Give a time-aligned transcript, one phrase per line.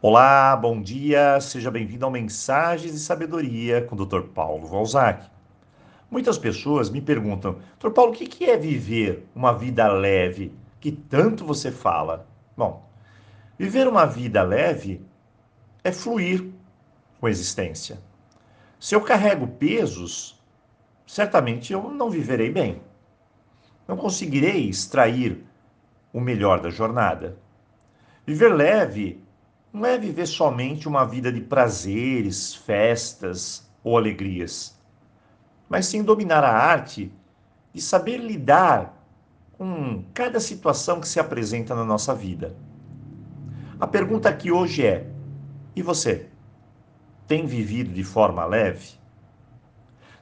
[0.00, 4.28] Olá, bom dia, seja bem-vindo ao Mensagens de Sabedoria com o Dr.
[4.32, 5.28] Paulo Valzac.
[6.08, 7.90] Muitas pessoas me perguntam, Dr.
[7.90, 12.28] Paulo, o que é viver uma vida leve que tanto você fala?
[12.56, 12.88] Bom,
[13.58, 15.04] viver uma vida leve
[15.82, 16.48] é fluir
[17.18, 17.98] com a existência.
[18.78, 20.40] Se eu carrego pesos,
[21.08, 22.80] certamente eu não viverei bem.
[23.88, 25.44] Não conseguirei extrair
[26.12, 27.36] o melhor da jornada.
[28.24, 29.26] Viver leve
[29.72, 34.78] não é viver somente uma vida de prazeres, festas ou alegrias,
[35.68, 37.12] mas sim dominar a arte
[37.72, 38.94] de saber lidar
[39.52, 42.56] com cada situação que se apresenta na nossa vida.
[43.80, 45.06] A pergunta aqui hoje é:
[45.76, 46.28] e você?
[47.26, 48.98] Tem vivido de forma leve?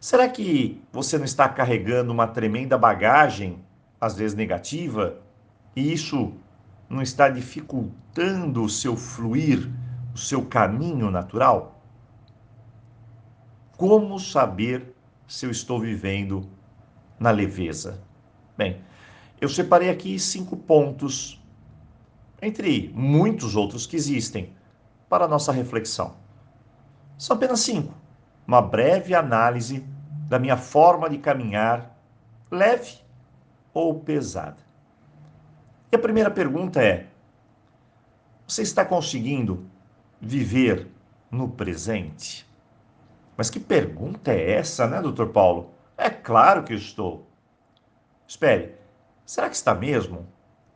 [0.00, 3.64] Será que você não está carregando uma tremenda bagagem,
[4.00, 5.20] às vezes negativa,
[5.74, 6.34] e isso
[6.88, 9.70] não está dificultando o seu fluir,
[10.14, 11.80] o seu caminho natural?
[13.76, 14.94] Como saber
[15.26, 16.48] se eu estou vivendo
[17.18, 18.02] na leveza?
[18.56, 18.80] Bem,
[19.40, 21.42] eu separei aqui cinco pontos,
[22.40, 24.54] entre muitos outros que existem,
[25.08, 26.16] para a nossa reflexão.
[27.18, 27.94] São apenas cinco.
[28.46, 29.84] Uma breve análise
[30.28, 31.96] da minha forma de caminhar,
[32.50, 32.98] leve
[33.72, 34.65] ou pesada.
[35.90, 37.06] E a primeira pergunta é:
[38.46, 39.64] você está conseguindo
[40.20, 40.88] viver
[41.30, 42.46] no presente?
[43.36, 45.70] Mas que pergunta é essa, né, doutor Paulo?
[45.96, 47.26] É claro que estou.
[48.26, 48.74] Espere,
[49.24, 50.26] será que está mesmo?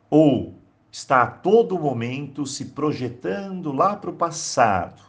[0.09, 0.55] Ou
[0.91, 5.01] está a todo momento se projetando lá para o passado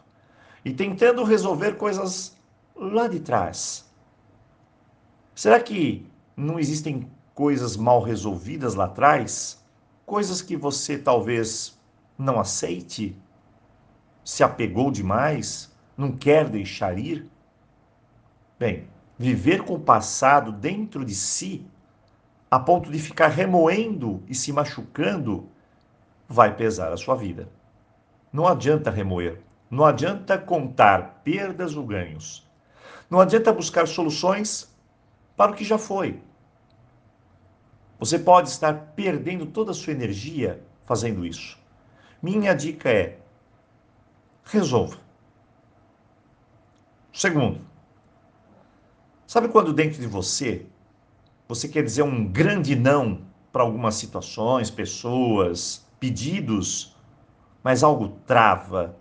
[0.64, 2.36] e tentando resolver coisas
[2.74, 3.90] lá de trás?
[5.34, 6.06] Será que
[6.36, 9.61] não existem coisas mal resolvidas lá atrás?
[10.06, 11.78] Coisas que você talvez
[12.18, 13.16] não aceite,
[14.24, 17.28] se apegou demais, não quer deixar ir?
[18.58, 21.66] Bem, viver com o passado dentro de si,
[22.50, 25.48] a ponto de ficar remoendo e se machucando,
[26.28, 27.48] vai pesar a sua vida.
[28.32, 29.40] Não adianta remoer,
[29.70, 32.46] não adianta contar perdas ou ganhos.
[33.08, 34.74] Não adianta buscar soluções
[35.36, 36.22] para o que já foi.
[38.02, 41.56] Você pode estar perdendo toda a sua energia fazendo isso.
[42.20, 43.20] Minha dica é:
[44.42, 44.96] resolva.
[47.12, 47.60] Segundo,
[49.24, 50.66] sabe quando dentro de você
[51.46, 53.20] você quer dizer um grande não
[53.52, 56.96] para algumas situações, pessoas, pedidos,
[57.62, 58.96] mas algo trava,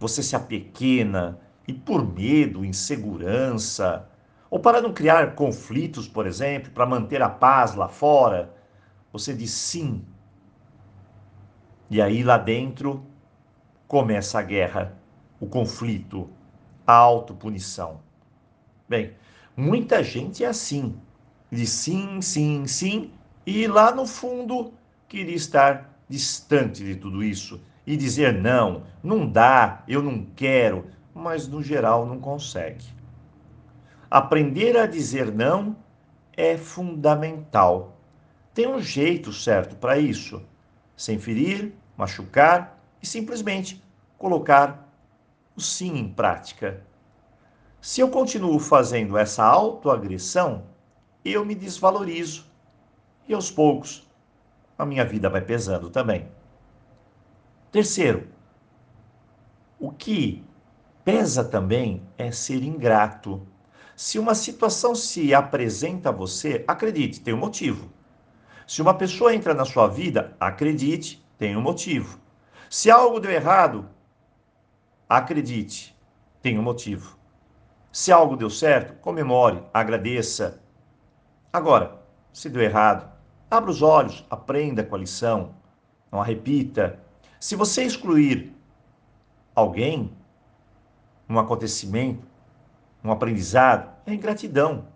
[0.00, 1.38] você se apequena
[1.68, 4.08] e por medo, insegurança,
[4.52, 8.54] ou para não criar conflitos, por exemplo, para manter a paz lá fora,
[9.10, 10.04] você diz sim.
[11.88, 13.02] E aí lá dentro
[13.88, 14.94] começa a guerra,
[15.40, 16.28] o conflito,
[16.86, 18.00] a autopunição.
[18.86, 19.14] Bem,
[19.56, 21.00] muita gente é assim.
[21.50, 23.10] Diz sim, sim, sim,
[23.46, 24.74] e lá no fundo
[25.08, 31.48] queria estar distante de tudo isso e dizer não, não dá, eu não quero, mas
[31.48, 33.00] no geral não consegue.
[34.14, 35.74] Aprender a dizer não
[36.36, 37.96] é fundamental.
[38.52, 40.44] Tem um jeito certo para isso,
[40.94, 43.82] sem ferir, machucar e simplesmente
[44.18, 44.86] colocar
[45.56, 46.84] o sim em prática.
[47.80, 50.64] Se eu continuo fazendo essa autoagressão,
[51.24, 52.44] eu me desvalorizo
[53.26, 54.06] e aos poucos
[54.76, 56.28] a minha vida vai pesando também.
[57.70, 58.28] Terceiro,
[59.80, 60.44] o que
[61.02, 63.50] pesa também é ser ingrato.
[63.96, 67.90] Se uma situação se apresenta a você, acredite, tem um motivo.
[68.66, 72.18] Se uma pessoa entra na sua vida, acredite, tem um motivo.
[72.70, 73.88] Se algo deu errado,
[75.08, 75.94] acredite,
[76.40, 77.18] tem um motivo.
[77.92, 80.62] Se algo deu certo, comemore, agradeça.
[81.52, 83.12] Agora, se deu errado,
[83.50, 85.54] abra os olhos, aprenda com a lição,
[86.10, 86.98] não a repita.
[87.38, 88.54] Se você excluir
[89.54, 90.16] alguém,
[91.28, 92.26] um acontecimento,
[93.04, 94.86] um aprendizado, é ingratidão.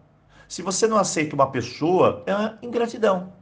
[0.49, 3.33] Se você não aceita uma pessoa, é ingratidão.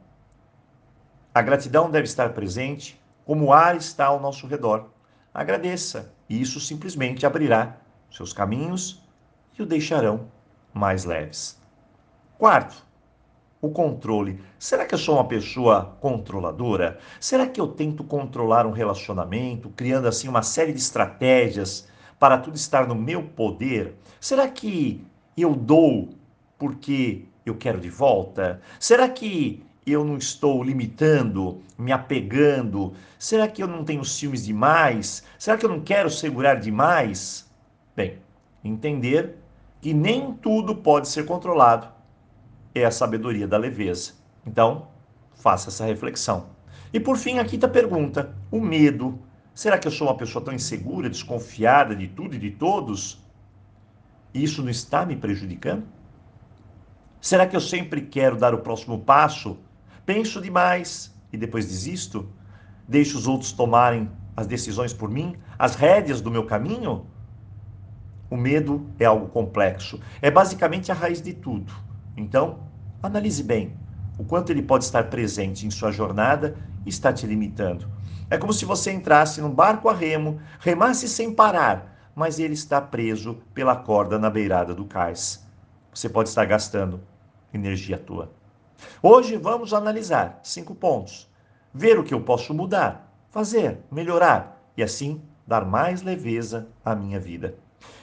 [1.33, 4.89] A gratidão deve estar presente como o ar está ao nosso redor.
[5.33, 7.77] Agradeça, e isso simplesmente abrirá
[8.09, 9.03] seus caminhos
[9.57, 10.27] e o deixarão
[10.73, 11.59] mais leves.
[12.37, 12.85] Quarto,
[13.61, 14.41] o controle.
[14.57, 16.99] Será que eu sou uma pessoa controladora?
[17.19, 21.87] Será que eu tento controlar um relacionamento, criando assim uma série de estratégias
[22.19, 23.95] para tudo estar no meu poder?
[24.19, 25.05] Será que
[25.37, 26.09] eu dou
[26.57, 28.61] porque eu quero de volta?
[28.79, 32.93] Será que eu não estou limitando, me apegando?
[33.19, 35.23] Será que eu não tenho ciúmes demais?
[35.37, 37.49] Será que eu não quero segurar demais?
[37.95, 38.17] Bem,
[38.63, 39.35] entender
[39.81, 41.87] que nem tudo pode ser controlado
[42.73, 44.13] é a sabedoria da leveza.
[44.45, 44.87] Então,
[45.33, 46.47] faça essa reflexão.
[46.91, 49.19] E por fim, a quinta pergunta: o medo.
[49.55, 53.23] Será que eu sou uma pessoa tão insegura, desconfiada de tudo e de todos?
[54.33, 55.85] E isso não está me prejudicando?
[57.21, 59.57] Será que eu sempre quero dar o próximo passo?
[60.05, 62.27] Penso demais e depois desisto?
[62.85, 67.05] Deixo os outros tomarem as decisões por mim, as rédeas do meu caminho?
[68.29, 71.71] O medo é algo complexo, é basicamente a raiz de tudo.
[72.17, 72.59] Então,
[73.01, 73.73] analise bem
[74.17, 77.87] o quanto ele pode estar presente em sua jornada está te limitando.
[78.29, 82.81] É como se você entrasse num barco a remo, remasse sem parar, mas ele está
[82.81, 85.45] preso pela corda na beirada do cais.
[85.93, 87.01] Você pode estar gastando
[87.53, 88.31] energia tua.
[89.01, 91.29] Hoje vamos analisar cinco pontos.
[91.73, 97.19] Ver o que eu posso mudar, fazer, melhorar e assim dar mais leveza à minha
[97.19, 97.55] vida.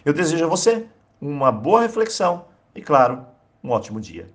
[0.05, 0.87] Eu desejo a você
[1.21, 3.27] uma boa reflexão e, claro,
[3.63, 4.29] um ótimo dia.